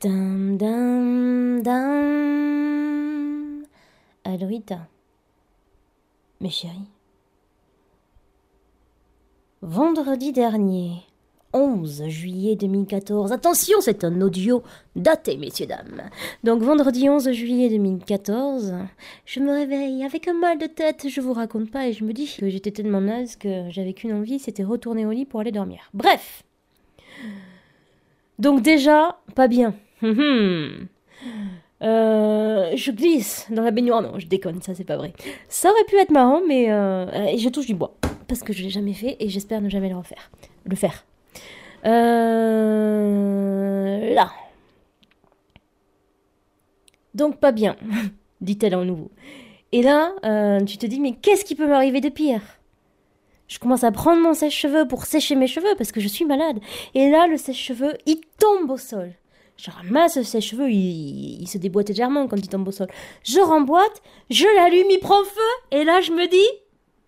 [0.00, 3.64] Dam, dam, dam.
[4.24, 4.86] Alorita.
[6.40, 6.90] Mes chéris.
[9.62, 11.04] Vendredi dernier,
[11.54, 13.32] 11 juillet 2014.
[13.32, 14.62] Attention, c'est un audio
[14.94, 16.10] daté, messieurs, dames.
[16.42, 18.74] Donc, vendredi 11 juillet 2014,
[19.24, 22.12] je me réveille avec un mal de tête, je vous raconte pas, et je me
[22.12, 25.52] dis que j'étais tellement naze que j'avais qu'une envie, c'était retourner au lit pour aller
[25.52, 25.88] dormir.
[25.94, 26.42] Bref.
[28.38, 29.74] Donc, déjà, pas bien.
[30.04, 30.88] Hum, hum.
[31.82, 34.02] Euh, je glisse dans la baignoire.
[34.02, 35.14] Non, je déconne, ça c'est pas vrai.
[35.48, 37.96] Ça aurait pu être marrant, mais euh, et je touche du bois
[38.28, 40.30] parce que je l'ai jamais fait et j'espère ne jamais le refaire.
[40.66, 41.04] Le faire.
[41.86, 43.14] Euh,
[44.14, 44.30] là.
[47.14, 47.76] Donc pas bien,
[48.40, 49.10] dit-elle en nouveau.
[49.72, 50.12] Et là,
[50.66, 52.42] tu te dis mais qu'est-ce qui peut m'arriver de pire?
[53.46, 56.60] Je commence à prendre mon sèche-cheveux pour sécher mes cheveux parce que je suis malade.
[56.94, 59.12] Et là, le sèche-cheveux, il tombe au sol.
[59.56, 62.88] Je ramasse ses cheveux, il, se déboîte légèrement quand il tombe au sol.
[63.22, 66.48] Je remboîte, je l'allume, il prend feu, et là je me dis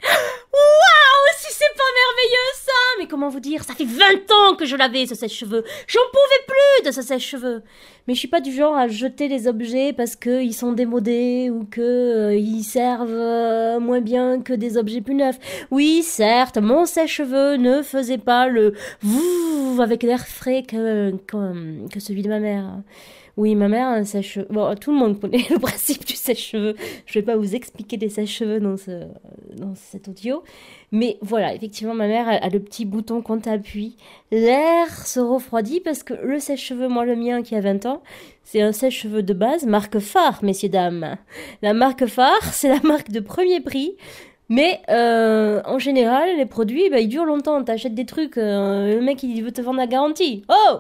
[0.03, 4.65] Waouh, si c'est pas merveilleux ça Mais comment vous dire Ça fait 20 ans que
[4.65, 5.65] je l'avais ce sèche-cheveux.
[5.87, 7.63] J'en pouvais plus de ce sèche-cheveux.
[8.07, 11.65] Mais je suis pas du genre à jeter les objets parce qu'ils sont démodés ou
[11.65, 15.39] que euh, servent euh, moins bien que des objets plus neufs.
[15.71, 22.23] Oui, certes, mon sèche-cheveux ne faisait pas le vous avec l'air frais que, que celui
[22.23, 22.83] de ma mère.
[23.37, 24.47] Oui, ma mère a un sèche-cheveux.
[24.49, 26.75] Bon, tout le monde connaît le principe du sèche-cheveux.
[27.05, 29.05] Je vais pas vous expliquer des sèche-cheveux dans, ce,
[29.57, 30.43] dans cet audio.
[30.91, 33.97] Mais voilà, effectivement, ma mère a, le petit bouton qu'on appuie.
[34.31, 38.03] L'air se refroidit parce que le sèche-cheveux, moi le mien qui a 20 ans,
[38.43, 41.17] c'est un sèche-cheveux de base, marque phare, messieurs, dames.
[41.61, 43.97] La marque phare, c'est la marque de premier prix.
[44.49, 47.63] Mais euh, en général, les produits, bah, ils durent longtemps.
[47.63, 50.43] T'achètes des trucs, euh, le mec il veut te vendre la garantie.
[50.49, 50.79] Oh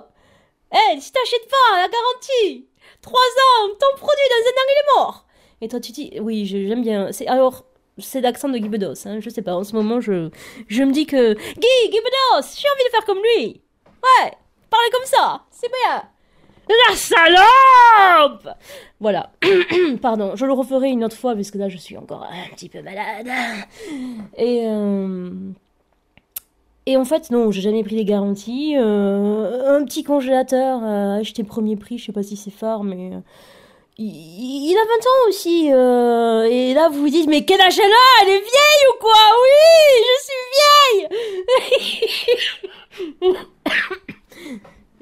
[0.72, 2.67] Hé, si t'achètes pas, la garantie
[3.03, 5.27] Trois ans, ton produit dans un an, il est mort
[5.61, 7.12] Et toi, tu dis, oui, j'aime bien.
[7.12, 7.64] C'est Alors,
[7.98, 10.30] c'est l'accent de Guy Bedos, hein, je sais pas, en ce moment, je,
[10.68, 11.35] je me dis que...
[11.35, 14.33] Guy, Guy Bedos, j'ai envie de faire comme lui Ouais,
[14.70, 16.02] parler comme ça, c'est bien
[16.68, 18.48] la salope
[19.01, 19.30] Voilà.
[20.02, 22.83] Pardon, je le referai une autre fois, puisque là, je suis encore un petit peu
[22.83, 23.29] malade.
[24.36, 24.67] Et...
[24.67, 25.30] Euh...
[26.89, 28.77] Et en fait, non, j'ai jamais pris les garanties.
[28.79, 33.11] Euh, un petit congélateur euh, acheté premier prix, je sais pas si c'est phare, mais
[33.13, 33.19] euh,
[33.98, 35.73] il, a 20 ans aussi.
[35.73, 37.91] Euh, et là, vous vous dites, mais quel âge elle
[38.23, 39.14] Elle est vieille ou quoi?
[39.42, 40.45] Oui, je suis
[40.92, 41.08] vieille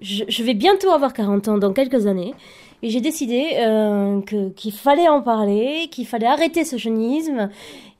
[0.28, 2.34] je, vais bientôt avoir 40 ans dans quelques années.
[2.82, 7.48] Et j'ai décidé euh, que, qu'il fallait en parler, qu'il fallait arrêter ce jeunisme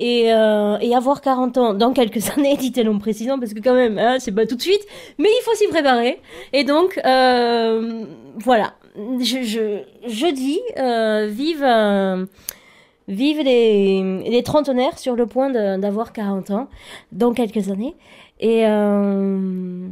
[0.00, 3.74] et, euh, et avoir 40 ans dans quelques années, dit-elle en précisant, parce que quand
[3.74, 4.82] même, hein, c'est pas tout de suite,
[5.18, 6.20] mais il faut s'y préparer.
[6.52, 8.04] Et donc, euh,
[8.36, 10.60] voilà, je, je, je dis,
[11.34, 12.28] vive...
[13.06, 16.68] Vive les, les trentenaires sur le point d'avoir 40 ans
[17.12, 17.94] dans quelques années.
[18.44, 19.88] Et euh,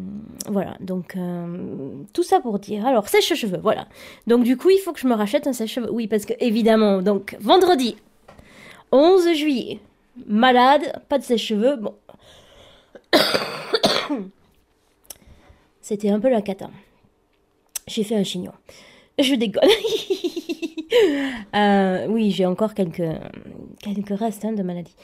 [0.51, 2.85] voilà, donc euh, tout ça pour dire.
[2.85, 3.89] Alors, sèche-cheveux, voilà.
[4.27, 5.91] Donc du coup, il faut que je me rachète un sèche-cheveux.
[5.91, 7.97] Oui, parce que évidemment, donc vendredi
[8.93, 9.81] 11 juillet,
[10.27, 11.77] malade, pas de sèche-cheveux.
[11.77, 11.95] Bon.
[15.81, 16.69] C'était un peu la cata.
[17.87, 18.53] J'ai fait un chignon.
[19.19, 19.63] Je déconne.
[21.57, 23.19] euh, oui, j'ai encore quelques,
[23.81, 24.95] quelques restes hein, de maladie.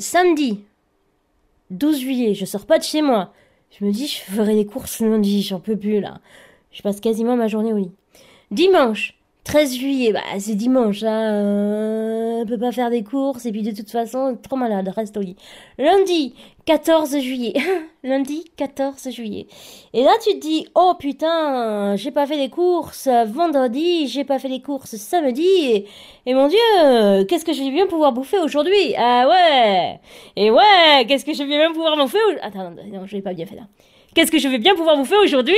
[0.00, 0.64] Samedi,
[1.70, 3.32] 12 juillet, je sors pas de chez moi.
[3.70, 6.20] Je me dis, je ferai des courses lundi, j'en peux plus là.
[6.70, 7.92] Je passe quasiment ma journée au lit.
[8.50, 13.60] Dimanche, 13 juillet, bah c'est dimanche, hein, euh, peut pas faire des courses et puis
[13.62, 15.36] de toute façon trop malade, reste au lit.
[15.76, 16.34] Lundi
[16.64, 17.52] 14 juillet,
[18.04, 19.46] lundi 14 juillet.
[19.92, 24.38] Et là tu te dis oh putain j'ai pas fait des courses vendredi, j'ai pas
[24.38, 25.86] fait les courses samedi
[26.26, 28.94] et, mon dieu qu'est-ce que je vais bien pouvoir bouffer aujourd'hui?
[28.96, 30.00] Ah ouais
[30.36, 33.44] et ouais qu'est-ce que je vais bien pouvoir bouffer attends non je l'ai pas bien
[33.44, 33.68] fait là.
[34.14, 35.54] Qu'est-ce que je vais bien pouvoir faire aujourd'hui?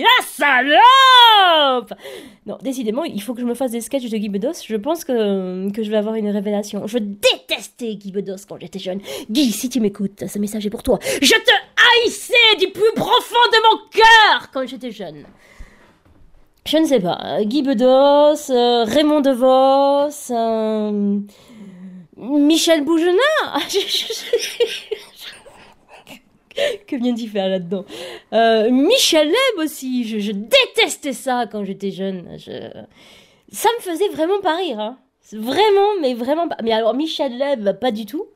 [0.00, 0.26] La
[2.46, 4.52] Non, décidément, il faut que je me fasse des sketchs de Guy Bedos.
[4.66, 6.86] Je pense que, que je vais avoir une révélation.
[6.86, 9.00] Je détestais Guy Bedos quand j'étais jeune.
[9.30, 10.98] Guy, si tu m'écoutes, ce message est pour toi.
[11.02, 11.52] Je te
[12.04, 15.24] haïssais du plus profond de mon cœur quand j'étais jeune.
[16.66, 17.38] Je ne sais pas.
[17.42, 21.20] Guy Bedos, euh, Raymond DeVos, euh,
[22.16, 23.20] Michel Bougenat.
[26.88, 27.84] que vient-il faire là-dedans
[28.32, 32.36] euh, Michel Leb aussi, je, détestais ça quand j'étais jeune.
[33.50, 34.80] Ça me faisait vraiment pas rire.
[34.80, 34.98] Hein.
[35.32, 36.56] Vraiment, mais vraiment pas.
[36.62, 38.26] Mais alors Michel Leb, pas du tout.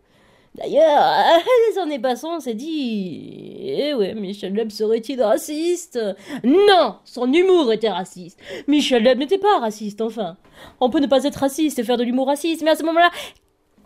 [0.54, 1.02] D'ailleurs,
[1.70, 5.98] les années passant, on s'est dit Eh ouais, Michel Leb serait-il raciste?
[6.42, 10.36] Non Son humour était raciste Michel Leb n'était pas raciste, enfin
[10.80, 13.10] On peut ne pas être raciste et faire de l'humour raciste, mais à ce moment-là,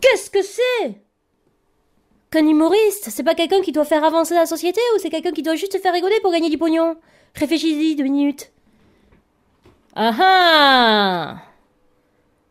[0.01, 1.04] qu'est-ce que c'est?
[2.31, 5.43] Qu'un humoriste, c'est pas quelqu'un qui doit faire avancer la société ou c'est quelqu'un qui
[5.43, 6.97] doit juste se faire rigoler pour gagner du pognon?
[7.35, 8.51] Réfléchis-y deux minutes.
[9.95, 11.37] Ah ah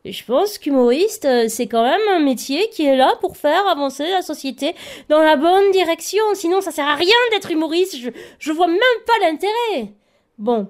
[0.04, 4.06] je pense qu'humoriste, euh, c'est quand même un métier qui est là pour faire avancer
[4.10, 4.74] la société
[5.08, 6.22] dans la bonne direction.
[6.34, 7.96] Sinon, ça sert à rien d'être humoriste.
[8.38, 9.94] Je, vois même pas l'intérêt.
[10.36, 10.68] Bon.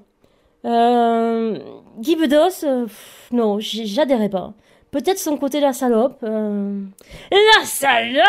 [0.64, 1.58] Euh,
[1.98, 2.86] Guy Bedos, euh,
[3.32, 4.54] non, j'adhérais pas.
[4.94, 6.22] Peut-être son côté la salope.
[6.22, 6.84] Euh,
[7.32, 8.22] la salope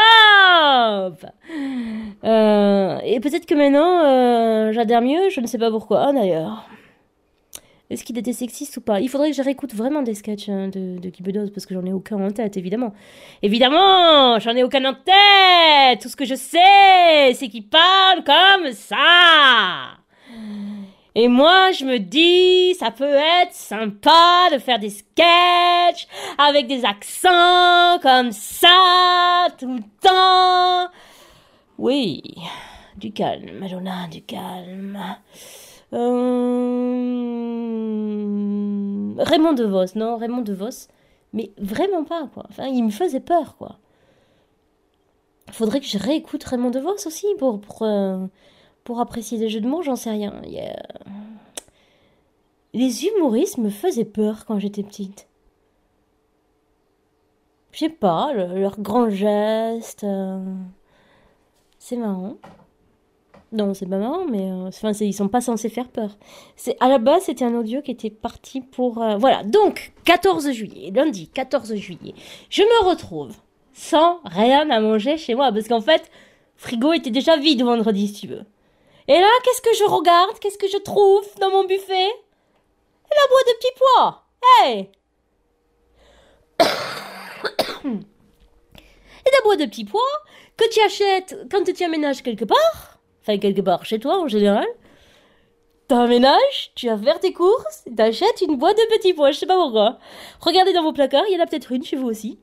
[2.24, 6.68] Et peut-être que maintenant, j'adhère mieux, je ne sais pas pourquoi d'ailleurs.
[7.92, 9.00] Est-ce qu'il était sexiste ou pas?
[9.00, 11.94] Il faudrait que je réécoute vraiment des sketchs hein, de, de parce que j'en ai
[11.94, 12.96] aucun en tête, évidemment.
[13.44, 16.02] Évidemment, j'en ai aucun en tête.
[16.02, 20.00] Tout ce que je sais, c'est qu'il parle comme ça.
[21.18, 26.08] Et moi, je me dis, ça peut être sympa de faire des sketchs
[26.38, 30.92] avec des accents comme ça tout le temps.
[31.78, 32.22] Oui,
[32.98, 35.00] du calme, Madonna, du calme.
[35.94, 36.66] Euh...
[39.18, 40.90] Raymond DeVos, non, Raymond DeVos.
[41.32, 42.44] Mais vraiment pas, quoi.
[42.50, 43.78] Enfin, il me faisait peur, quoi.
[45.52, 48.26] Faudrait que je réécoute Raymond DeVos aussi pour, pour, euh,
[48.86, 50.42] pour apprécier des jeux de mots, j'en sais rien.
[52.74, 55.28] Les humoristes me faisaient peur quand j'étais petite.
[57.72, 60.06] Je sais pas, leurs grands gestes.
[60.06, 60.40] Euh,
[61.78, 62.36] c'est marrant.
[63.52, 64.70] Non, c'est pas marrant, mais euh,
[65.02, 66.18] ils sont pas censés faire peur.
[66.56, 69.44] C'est à la base, c'était un audio qui était parti pour euh, voilà.
[69.44, 72.14] Donc 14 juillet, lundi 14 juillet,
[72.50, 73.36] je me retrouve
[73.74, 76.10] sans rien à manger chez moi parce qu'en fait,
[76.56, 78.46] frigo était déjà vide vendredi, si tu veux.
[79.08, 80.40] Et là, qu'est-ce que je regarde?
[80.40, 82.10] Qu'est-ce que je trouve dans mon buffet?
[83.10, 84.24] La boîte de petits pois.
[84.62, 84.90] Hey
[89.26, 90.02] Et la boîte de petits pois
[90.58, 94.68] que tu achètes quand tu aménages quelque part enfin quelque part chez toi en général,
[95.88, 99.56] t'emménages, tu vas faire tes courses, t'achètes une boîte de petits pois, je sais pas
[99.56, 99.98] pourquoi.
[100.40, 102.40] Regardez dans vos placards, il y en a peut-être une chez vous aussi.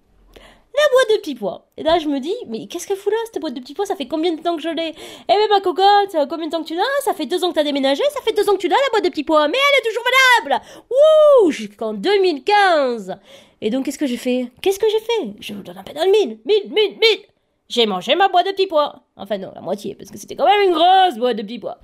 [0.75, 1.67] La boîte de petits pois.
[1.77, 3.85] Et là, je me dis, mais qu'est-ce qu'elle fout là, cette boîte de petits pois?
[3.85, 4.95] Ça fait combien de temps que je l'ai?
[5.29, 6.83] Eh mais ma cocotte, combien de temps que tu l'as?
[7.05, 8.91] Ça fait deux ans que t'as déménagé, ça fait deux ans que tu l'as, la
[8.91, 9.49] boîte de petits pois.
[9.49, 10.05] Mais elle est toujours
[10.49, 10.65] valable!
[10.91, 11.51] Wouh!
[11.51, 13.17] Jusqu'en 2015
[13.61, 14.51] Et donc, qu'est-ce que j'ai fait?
[14.63, 15.35] Qu'est-ce que j'ai fait?
[15.41, 17.27] Je vous donne un peu dans le mille, mille, mille, mille
[17.73, 19.03] j'ai mangé ma boîte de petits pois.
[19.17, 21.79] Enfin non, la moitié, parce que c'était quand même une grosse boîte de petits pois.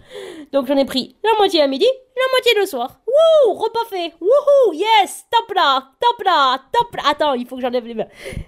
[0.52, 3.00] Donc j'en ai pris la moitié à midi, la moitié le soir.
[3.06, 4.12] Wouh, repas fait.
[4.20, 7.02] Wouhou, yes, top là, top là, top là.
[7.11, 8.06] Attends, il faut que j'enlève les mains.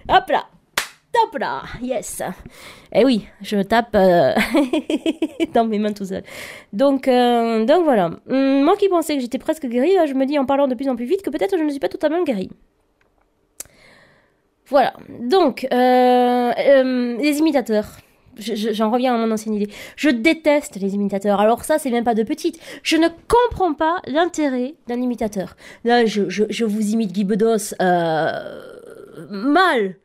[0.09, 0.45] Hop là,
[1.11, 2.21] top là, yes.
[2.93, 4.33] Eh oui, je tape euh,
[5.53, 6.23] dans mes mains tout seul.
[6.73, 8.11] Donc, euh, donc voilà.
[8.29, 10.89] Hum, moi qui pensais que j'étais presque guérie, je me dis en parlant de plus
[10.89, 12.51] en plus vite que peut-être je ne suis pas totalement guérie.
[14.71, 14.93] Voilà.
[15.19, 17.97] Donc, euh, euh, les imitateurs.
[18.37, 19.69] J'en reviens à mon ancienne idée.
[19.97, 21.41] Je déteste les imitateurs.
[21.41, 22.57] Alors ça, c'est même pas de petite.
[22.81, 25.57] Je ne comprends pas l'intérêt d'un imitateur.
[25.83, 28.31] Là, je, vous imite Guy Bedos euh,
[29.29, 29.95] mal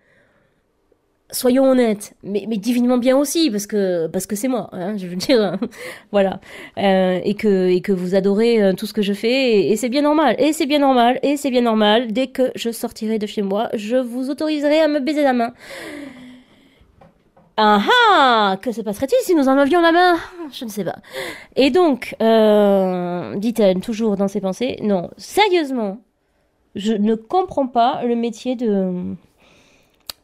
[1.31, 5.17] soyons honnêtes, mais, divinement bien aussi, parce que parce que c'est moi, hein, je veux
[5.17, 5.59] dire,
[6.13, 6.41] voilà,
[6.79, 9.89] euh, et que et que vous adorez euh, tout ce que je fais, et, c'est
[9.89, 12.13] bien normal, et c'est bien normal, et c'est bien normal.
[12.13, 15.53] Dès que je sortirai de chez moi, je vous autoriserai à me baiser la main.
[17.59, 17.81] Ah
[18.13, 20.17] ah Que se passerait-il si nous en avions la main?
[20.53, 20.97] Je ne sais pas.
[21.57, 25.99] Et donc, euh, dit-elle toujours dans ses pensées, non, sérieusement,
[26.75, 29.17] je ne comprends pas le métier de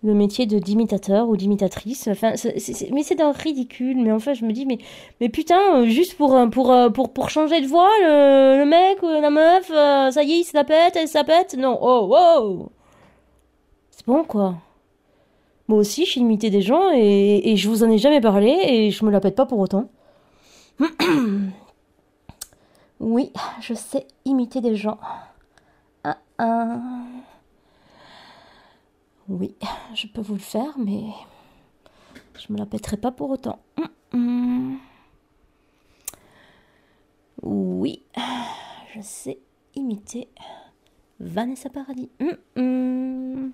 [0.05, 2.09] le métier de d'imitateur ou d'imitatrice.
[2.09, 2.33] Enfin,
[2.93, 3.97] mais c'est d'un ridicule.
[3.99, 4.79] Mais enfin, je me dis, mais,
[5.21, 9.03] mais putain, euh, juste pour, euh, pour, euh, pour, pour changer de voix, le, mec
[9.03, 11.57] ou la meuf, ça y est, il se la pète, elle se pète.
[11.57, 12.71] Non, oh, wow
[13.91, 14.57] C'est bon, quoi.
[15.69, 18.91] Moi aussi, suis imité des gens et, et je vous en ai jamais parlé et
[18.91, 19.89] je me la pète pas pour autant.
[23.01, 24.99] oui, je sais imiter des gens.
[26.03, 26.81] Ah, ah.
[29.29, 29.55] Oui,
[29.95, 31.05] je peux vous le faire, mais
[32.39, 33.61] je me la pèterai pas pour autant.
[33.79, 34.79] Hum, hum.
[37.43, 38.03] Oui,
[38.95, 39.39] je sais
[39.75, 40.29] imiter
[41.21, 42.11] Vanessa Paradis.
[42.57, 43.53] Hum,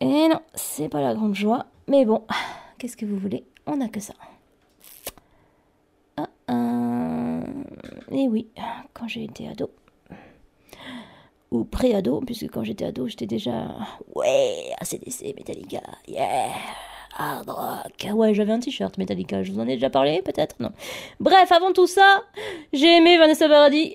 [0.00, 1.66] Et non, c'est pas la grande joie.
[1.88, 2.24] Mais bon,
[2.78, 3.44] qu'est-ce que vous voulez?
[3.66, 4.14] On n'a que ça.
[6.16, 7.40] Ah, ah.
[8.10, 8.48] Et oui,
[8.94, 9.67] quand j'ai été ado,
[11.50, 13.68] ou pré-ado, puisque quand j'étais ado, j'étais déjà.
[14.14, 16.48] Ouais, ACDC, Metallica, yeah,
[17.16, 18.14] hard rock.
[18.14, 20.56] Ouais, j'avais un t-shirt Metallica, je vous en ai déjà parlé, peut-être?
[20.60, 20.70] Non.
[21.20, 22.22] Bref, avant tout ça,
[22.72, 23.94] j'ai aimé Vanessa Paradis.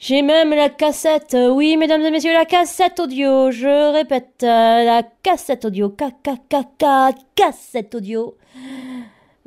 [0.00, 5.02] J'ai même la cassette, oui, mesdames et messieurs, la cassette audio, je répète, euh, la
[5.24, 6.04] cassette audio, k
[7.34, 8.36] cassette audio.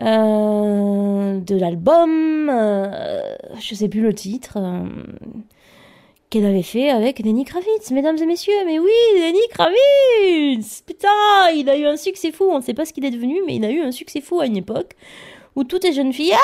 [0.01, 4.58] Euh, de l'album, euh, je sais plus le titre,
[6.31, 8.53] qu'elle avait fait avec Lenny Kravitz, mesdames et messieurs.
[8.65, 11.09] Mais oui, Lenny Kravitz Putain,
[11.53, 12.45] il a eu un succès fou.
[12.50, 14.39] On ne sait pas ce qu'il est devenu, mais il a eu un succès fou
[14.39, 14.93] à une époque
[15.55, 16.39] où toutes les jeunes filles Ah,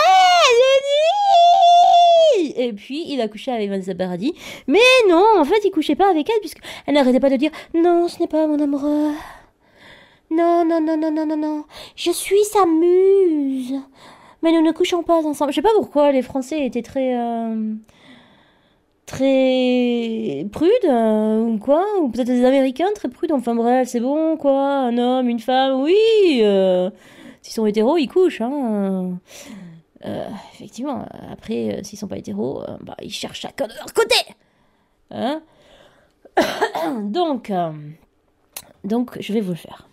[2.36, 4.34] Lenny Et puis, il a couché avec Vanessa Paradis.
[4.68, 8.10] Mais non, en fait, il couchait pas avec elle, puisqu'elle n'arrêtait pas de dire Non,
[8.10, 9.14] ce n'est pas mon amoureux.
[10.30, 11.64] Non, non, non, non, non, non, non.
[11.96, 13.76] Je suis sa muse.
[14.42, 15.52] Mais nous ne couchons pas ensemble.
[15.52, 17.16] Je sais pas pourquoi les Français étaient très.
[17.18, 17.74] Euh,
[19.08, 21.84] très prudes, euh, ou quoi.
[22.02, 23.32] Ou peut-être les Américains très prudes.
[23.32, 24.62] Enfin bref, c'est bon, quoi.
[24.62, 25.96] Un homme, une femme, oui.
[26.42, 26.92] Euh,
[27.42, 29.18] s'ils sont hétéros, ils couchent, hein.
[30.54, 34.16] effectivement, après, s'ils sont pas hétéros, bah, ils cherchent chacun de leur côté.
[35.10, 35.42] Hein
[37.02, 37.52] donc,
[38.84, 39.88] donc, je vais vous le faire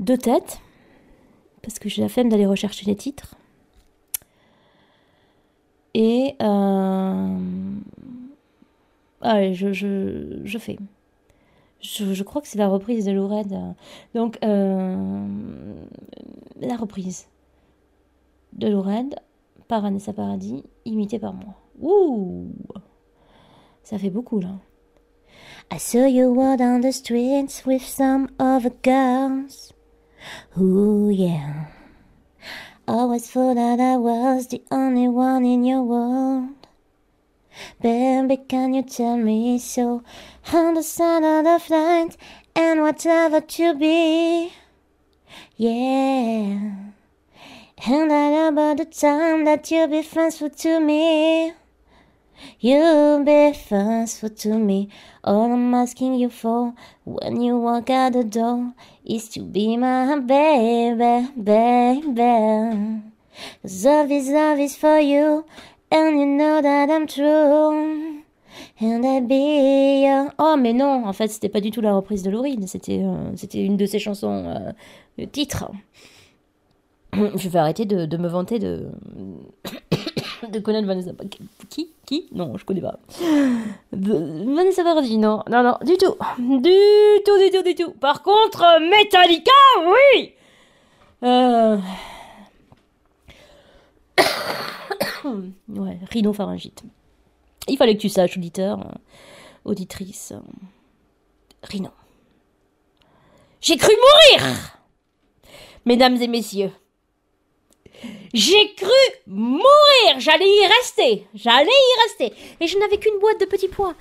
[0.00, 0.58] deux têtes,
[1.62, 3.36] parce que j'ai la flemme d'aller rechercher les titres.
[5.94, 7.38] Et euh...
[9.20, 10.78] allez, je, je, je fais.
[11.80, 13.74] Je, je, crois que c'est la reprise de Lourdes.
[14.14, 15.26] Donc, euh...
[16.60, 17.28] la reprise
[18.54, 19.14] de Lourdes
[19.68, 21.54] par Vanessa Paradis, imitée par moi.
[21.80, 22.48] Ouh
[23.82, 24.58] Ça fait beaucoup là.
[25.72, 26.34] I saw you
[26.82, 29.72] the streets with some other girls.
[30.56, 31.66] Yeah.
[32.86, 36.50] Always thought that I was the only one in your world.
[37.80, 40.02] Baby, can you tell me so?
[40.52, 42.16] On the side of the flight
[42.54, 44.52] and whatever to be.
[45.56, 46.74] Yeah.
[47.86, 51.52] And I about the time that you'll be faithful to me.
[52.60, 54.88] You'll be faithful to me.
[55.22, 56.74] All I'm asking you for
[57.04, 58.72] when you walk out the door
[59.04, 63.02] is to be my baby, baby.
[63.62, 65.44] Cause love is love is for you,
[65.90, 68.22] and you know that I'm true.
[68.80, 70.32] And I be your...
[70.38, 73.34] Oh, mais non, en fait, c'était pas du tout la reprise de Laurine, c'était euh,
[73.36, 74.44] c'était une de ses chansons
[75.18, 75.70] euh, titre.
[77.12, 78.90] Je vais arrêter de me vanter de
[80.52, 81.12] de connaître Vanessa.
[81.68, 82.98] Qui Qui Non, je connais pas.
[83.92, 85.42] Vanessa Paradis, non.
[85.50, 86.16] Non, non, du tout.
[86.38, 86.70] Du
[87.24, 87.92] tout, du tout, du tout.
[87.92, 89.50] Par contre, Metallica,
[89.86, 90.32] oui
[91.22, 91.78] euh...
[95.68, 96.82] ouais, rhinopharyngite.
[97.68, 98.90] Il fallait que tu saches, auditeur, euh,
[99.64, 100.32] auditrice.
[100.32, 100.40] Euh,
[101.62, 101.88] rhino.
[103.60, 104.78] J'ai cru mourir
[105.86, 106.72] Mesdames et messieurs,
[108.32, 108.90] j'ai cru
[109.26, 112.56] mourir, j'allais y rester, j'allais y rester.
[112.60, 113.94] Et je n'avais qu'une boîte de petits pois,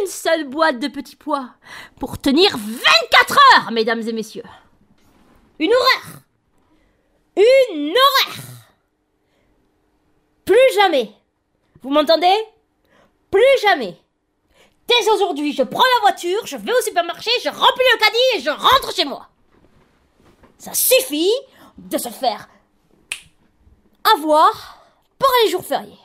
[0.00, 1.50] une seule boîte de petits pois,
[1.98, 4.44] pour tenir 24 heures, mesdames et messieurs.
[5.58, 6.20] Une horreur.
[7.36, 8.36] Une horreur.
[10.44, 11.10] Plus jamais.
[11.82, 12.34] Vous m'entendez?
[13.30, 13.96] Plus jamais.
[14.86, 18.40] Dès aujourd'hui, je prends la voiture, je vais au supermarché, je remplis le caddie et
[18.40, 19.28] je rentre chez moi.
[20.58, 21.32] Ça suffit
[21.76, 22.48] de se faire
[24.14, 24.78] avoir
[25.18, 25.98] par les jours fériés.